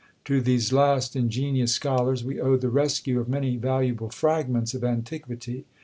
To 0.25 0.41
these 0.41 0.73
last 0.73 1.15
ingenious 1.15 1.73
scholars 1.75 2.23
we 2.23 2.41
owe 2.41 2.57
the 2.57 2.71
rescue 2.71 3.19
of 3.19 3.29
many 3.29 3.55
valuable 3.55 4.09
fragments 4.09 4.73
of 4.73 4.83
antiquity. 4.83 5.65